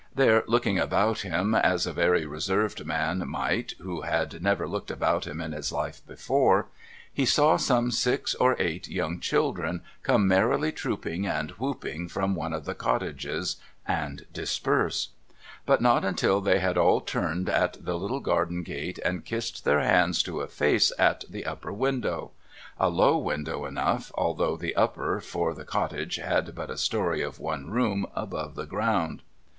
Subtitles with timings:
[0.15, 5.27] There, looking about him as a very reserved man might who had never looked about
[5.27, 6.69] him in his life before,
[7.13, 12.51] he saw some six or eight young children come merrily trooping and whooping from one
[12.51, 15.09] of the cottages, and disperse.
[15.67, 19.81] But not until they had all turned at the little garden gate, and kissed their
[19.81, 22.31] hands to a face at the upper window:
[22.79, 27.37] a low window enough, although the upper, for the cottage had but a story of
[27.39, 29.21] one room above the ground.